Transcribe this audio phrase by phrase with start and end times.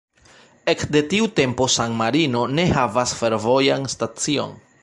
[0.71, 4.61] Ekde tiu tempo San-Marino ne havas fervojan stacion.